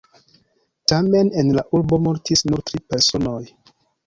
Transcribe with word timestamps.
Tamen 0.91 1.29
en 1.41 1.51
la 1.59 1.65
urbo 1.81 2.01
mortis 2.07 2.43
nur 2.49 2.65
tri 2.71 2.83
personoj. 2.95 3.41